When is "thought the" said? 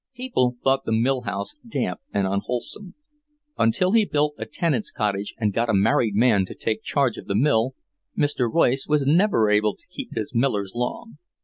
0.63-0.91